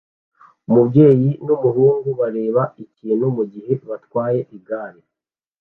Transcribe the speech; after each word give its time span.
Umubyeyi 0.67 1.29
n'umuhungu 1.45 2.09
bareba 2.19 2.63
ikintu 2.83 3.25
mugihe 3.35 3.71
batwaye 3.89 4.39
igare 4.57 5.01